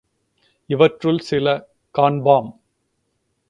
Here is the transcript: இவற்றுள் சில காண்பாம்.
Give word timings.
இவற்றுள் 0.69 1.19
சில 1.19 1.45
காண்பாம். 1.95 2.49